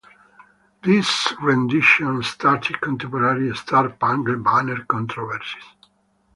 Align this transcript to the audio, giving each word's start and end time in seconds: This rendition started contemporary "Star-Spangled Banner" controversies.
This 0.83 1.31
rendition 1.43 2.23
started 2.23 2.81
contemporary 2.81 3.55
"Star-Spangled 3.55 4.43
Banner" 4.43 4.83
controversies. 4.85 5.61